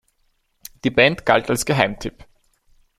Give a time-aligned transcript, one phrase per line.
[0.83, 2.25] Die Band galt als Geheimtipp.